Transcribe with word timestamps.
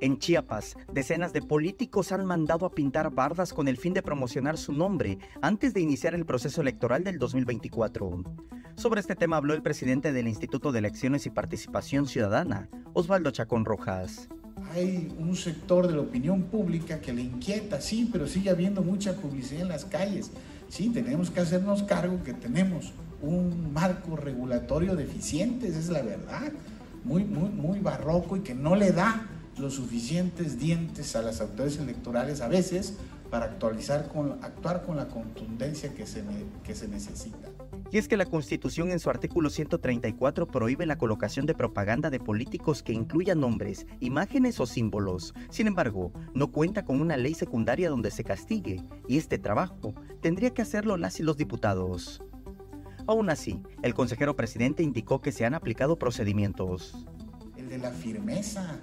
En 0.00 0.18
Chiapas, 0.18 0.76
decenas 0.92 1.32
de 1.32 1.42
políticos 1.42 2.12
han 2.12 2.24
mandado 2.24 2.66
a 2.66 2.70
pintar 2.70 3.10
bardas 3.10 3.52
con 3.52 3.68
el 3.68 3.76
fin 3.76 3.94
de 3.94 4.02
promocionar 4.02 4.56
su 4.56 4.72
nombre 4.72 5.18
antes 5.42 5.74
de 5.74 5.80
iniciar 5.80 6.14
el 6.14 6.24
proceso 6.24 6.60
electoral 6.60 7.04
del 7.04 7.18
2024. 7.18 8.22
Sobre 8.76 9.00
este 9.00 9.16
tema 9.16 9.36
habló 9.36 9.54
el 9.54 9.62
presidente 9.62 10.12
del 10.12 10.28
Instituto 10.28 10.70
de 10.70 10.78
Elecciones 10.78 11.26
y 11.26 11.30
Participación 11.30 12.06
Ciudadana, 12.06 12.68
Osvaldo 12.92 13.30
Chacón 13.32 13.64
Rojas. 13.64 14.28
Hay 14.72 15.12
un 15.18 15.34
sector 15.34 15.88
de 15.88 15.94
la 15.94 16.02
opinión 16.02 16.44
pública 16.44 17.00
que 17.00 17.12
le 17.12 17.22
inquieta, 17.22 17.80
sí, 17.80 18.08
pero 18.12 18.28
sigue 18.28 18.50
habiendo 18.50 18.82
mucha 18.82 19.14
publicidad 19.14 19.62
en 19.62 19.68
las 19.68 19.84
calles. 19.84 20.30
Sí, 20.68 20.90
tenemos 20.90 21.30
que 21.30 21.40
hacernos 21.40 21.82
cargo 21.82 22.22
que 22.22 22.34
tenemos 22.34 22.92
un 23.20 23.72
marco 23.72 24.16
regulatorio 24.16 24.94
deficiente, 24.94 25.68
esa 25.68 25.78
es 25.78 25.88
la 25.88 26.02
verdad, 26.02 26.52
muy, 27.04 27.24
muy, 27.24 27.48
muy 27.48 27.80
barroco 27.80 28.36
y 28.36 28.40
que 28.40 28.54
no 28.54 28.76
le 28.76 28.92
da 28.92 29.26
los 29.58 29.74
suficientes 29.74 30.58
dientes 30.58 31.16
a 31.16 31.22
las 31.22 31.40
autoridades 31.40 31.78
electorales 31.78 32.40
a 32.40 32.48
veces 32.48 32.94
para 33.30 33.46
actualizar 33.46 34.08
con, 34.08 34.32
actuar 34.42 34.82
con 34.84 34.96
la 34.96 35.08
contundencia 35.08 35.94
que 35.94 36.06
se, 36.06 36.22
que 36.64 36.74
se 36.74 36.88
necesita. 36.88 37.48
Y 37.90 37.96
es 37.96 38.06
que 38.06 38.18
la 38.18 38.26
Constitución 38.26 38.90
en 38.90 38.98
su 38.98 39.08
artículo 39.08 39.48
134 39.48 40.46
prohíbe 40.46 40.84
la 40.84 40.98
colocación 40.98 41.46
de 41.46 41.54
propaganda 41.54 42.10
de 42.10 42.20
políticos 42.20 42.82
que 42.82 42.92
incluya 42.92 43.34
nombres, 43.34 43.86
imágenes 44.00 44.60
o 44.60 44.66
símbolos. 44.66 45.34
Sin 45.48 45.66
embargo, 45.66 46.12
no 46.34 46.52
cuenta 46.52 46.84
con 46.84 47.00
una 47.00 47.16
ley 47.16 47.34
secundaria 47.34 47.88
donde 47.88 48.10
se 48.10 48.24
castigue, 48.24 48.82
y 49.06 49.16
este 49.16 49.38
trabajo 49.38 49.94
tendría 50.20 50.50
que 50.50 50.62
hacerlo 50.62 50.98
las 50.98 51.18
y 51.20 51.22
los 51.22 51.38
diputados. 51.38 52.22
Aún 53.06 53.30
así, 53.30 53.62
el 53.82 53.94
consejero 53.94 54.36
presidente 54.36 54.82
indicó 54.82 55.22
que 55.22 55.32
se 55.32 55.46
han 55.46 55.54
aplicado 55.54 55.98
procedimientos. 55.98 57.06
El 57.56 57.70
de 57.70 57.78
la 57.78 57.90
firmeza, 57.90 58.80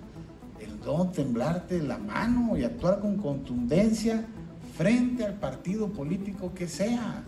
no 0.86 1.08
temblarte 1.10 1.82
la 1.82 1.98
mano 1.98 2.58
y 2.58 2.64
actuar 2.64 3.00
con 3.00 3.18
contundencia 3.18 4.26
frente 4.78 5.26
al 5.26 5.34
partido 5.36 5.90
político 5.90 6.54
que 6.54 6.68
sea. 6.68 7.24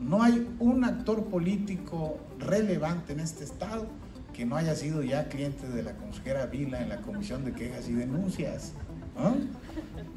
No 0.00 0.22
hay 0.22 0.46
un 0.58 0.84
actor 0.84 1.24
político 1.26 2.18
relevante 2.38 3.12
en 3.12 3.20
este 3.20 3.44
estado 3.44 3.86
que 4.34 4.44
no 4.44 4.56
haya 4.56 4.74
sido 4.74 5.02
ya 5.02 5.28
cliente 5.28 5.66
de 5.68 5.82
la 5.82 5.96
consejera 5.96 6.46
Vila 6.46 6.82
en 6.82 6.90
la 6.90 7.00
Comisión 7.00 7.44
de 7.44 7.52
Quejas 7.52 7.88
y 7.88 7.92
Denuncias. 7.92 8.72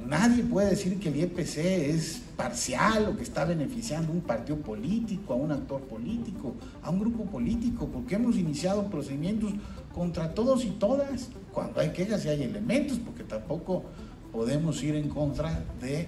Nadie 0.05 0.43
puede 0.43 0.71
decir 0.71 0.99
que 0.99 1.09
el 1.09 1.17
IEPC 1.17 1.57
es 1.57 2.23
parcial 2.35 3.09
o 3.09 3.15
que 3.15 3.23
está 3.23 3.45
beneficiando 3.45 4.11
a 4.11 4.15
un 4.15 4.21
partido 4.21 4.57
político, 4.57 5.33
a 5.33 5.35
un 5.35 5.51
actor 5.51 5.81
político, 5.81 6.55
a 6.81 6.89
un 6.89 6.99
grupo 6.99 7.25
político, 7.25 7.87
porque 7.87 8.15
hemos 8.15 8.37
iniciado 8.37 8.89
procedimientos 8.89 9.53
contra 9.93 10.33
todos 10.33 10.65
y 10.65 10.71
todas, 10.71 11.29
cuando 11.51 11.79
hay 11.79 11.91
quejas 11.91 12.25
y 12.25 12.29
hay 12.29 12.43
elementos, 12.43 12.99
porque 12.99 13.23
tampoco 13.23 13.83
podemos 14.31 14.81
ir 14.83 14.95
en 14.95 15.09
contra 15.09 15.63
de 15.79 16.07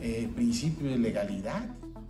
eh, 0.00 0.28
principio 0.34 0.90
de 0.90 0.98
legalidad. 0.98 1.66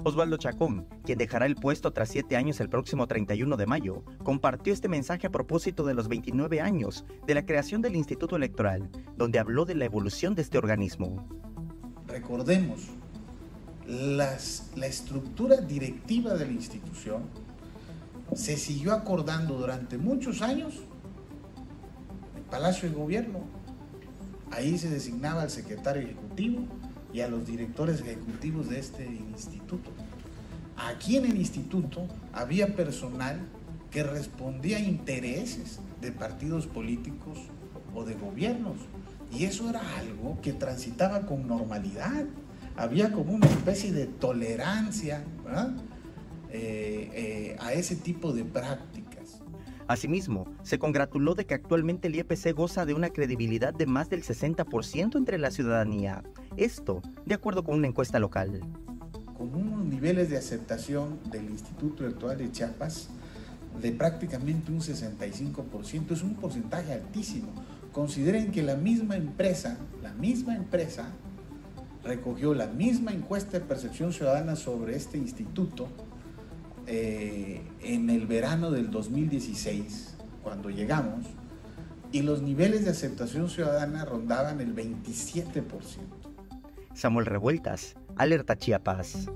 Osvaldo 0.06 0.36
Chacón, 0.36 0.86
quien 1.02 1.16
dejará 1.16 1.46
el 1.46 1.56
puesto 1.56 1.90
tras 1.92 2.10
siete 2.10 2.36
años 2.36 2.60
el 2.60 2.68
próximo 2.68 3.06
31 3.06 3.56
de 3.56 3.66
mayo, 3.66 4.04
compartió 4.22 4.72
este 4.72 4.86
mensaje 4.86 5.26
a 5.26 5.30
propósito 5.30 5.82
de 5.84 5.94
los 5.94 6.08
29 6.08 6.60
años 6.60 7.06
de 7.26 7.34
la 7.34 7.46
creación 7.46 7.80
del 7.80 7.96
Instituto 7.96 8.36
Electoral, 8.36 8.90
donde 9.16 9.38
habló 9.38 9.64
de 9.64 9.74
la 9.74 9.86
evolución 9.86 10.34
de 10.34 10.42
este 10.42 10.58
organismo. 10.58 11.26
Recordemos, 12.06 12.90
la 13.86 14.86
estructura 14.86 15.56
directiva 15.56 16.34
de 16.34 16.46
la 16.46 16.52
institución 16.52 17.22
se 18.34 18.58
siguió 18.58 18.92
acordando 18.92 19.54
durante 19.56 19.96
muchos 19.96 20.42
años 20.42 20.82
en 22.32 22.38
el 22.38 22.44
Palacio 22.44 22.90
de 22.90 22.94
Gobierno. 22.94 23.40
Ahí 24.50 24.76
se 24.76 24.90
designaba 24.90 25.42
al 25.42 25.50
secretario 25.50 26.02
ejecutivo, 26.02 26.66
y 27.14 27.20
a 27.20 27.28
los 27.28 27.46
directores 27.46 28.00
ejecutivos 28.00 28.68
de 28.68 28.80
este 28.80 29.06
instituto. 29.06 29.90
Aquí 30.76 31.16
en 31.16 31.26
el 31.26 31.36
instituto 31.36 32.08
había 32.32 32.74
personal 32.74 33.38
que 33.92 34.02
respondía 34.02 34.78
a 34.78 34.80
intereses 34.80 35.78
de 36.00 36.10
partidos 36.10 36.66
políticos 36.66 37.38
o 37.94 38.04
de 38.04 38.14
gobiernos. 38.14 38.78
Y 39.32 39.44
eso 39.44 39.70
era 39.70 39.80
algo 39.98 40.40
que 40.42 40.52
transitaba 40.52 41.20
con 41.20 41.46
normalidad. 41.46 42.24
Había 42.76 43.12
como 43.12 43.32
una 43.32 43.46
especie 43.46 43.92
de 43.92 44.06
tolerancia 44.06 45.22
eh, 46.50 47.10
eh, 47.14 47.56
a 47.60 47.74
ese 47.74 47.94
tipo 47.94 48.32
de 48.32 48.44
prácticas. 48.44 49.03
Asimismo, 49.86 50.46
se 50.62 50.78
congratuló 50.78 51.34
de 51.34 51.44
que 51.44 51.54
actualmente 51.54 52.08
el 52.08 52.14
IEPC 52.14 52.54
goza 52.54 52.86
de 52.86 52.94
una 52.94 53.10
credibilidad 53.10 53.74
de 53.74 53.86
más 53.86 54.08
del 54.08 54.22
60% 54.22 55.16
entre 55.16 55.36
la 55.36 55.50
ciudadanía. 55.50 56.22
Esto, 56.56 57.02
de 57.26 57.34
acuerdo 57.34 57.64
con 57.64 57.76
una 57.76 57.88
encuesta 57.88 58.18
local. 58.18 58.60
Con 59.36 59.54
unos 59.54 59.84
niveles 59.84 60.30
de 60.30 60.38
aceptación 60.38 61.18
del 61.30 61.50
Instituto 61.50 62.06
Electoral 62.06 62.38
de 62.38 62.50
Chiapas 62.50 63.10
de 63.80 63.92
prácticamente 63.92 64.72
un 64.72 64.80
65%, 64.80 66.12
es 66.12 66.22
un 66.22 66.34
porcentaje 66.36 66.92
altísimo. 66.92 67.48
Consideren 67.92 68.52
que 68.52 68.62
la 68.62 68.76
misma 68.76 69.16
empresa, 69.16 69.76
la 70.02 70.12
misma 70.14 70.56
empresa, 70.56 71.08
recogió 72.02 72.54
la 72.54 72.68
misma 72.68 73.12
encuesta 73.12 73.58
de 73.58 73.64
percepción 73.64 74.12
ciudadana 74.12 74.56
sobre 74.56 74.96
este 74.96 75.18
instituto 75.18 75.88
eh, 76.86 77.62
en 77.82 78.10
el 78.10 78.26
verano 78.26 78.70
del 78.70 78.90
2016, 78.90 80.14
cuando 80.42 80.70
llegamos, 80.70 81.26
y 82.12 82.22
los 82.22 82.42
niveles 82.42 82.84
de 82.84 82.90
aceptación 82.90 83.48
ciudadana 83.50 84.04
rondaban 84.04 84.60
el 84.60 84.74
27%. 84.74 85.82
Samuel 86.94 87.26
Revueltas, 87.26 87.96
Alerta 88.16 88.56
Chiapas. 88.56 89.28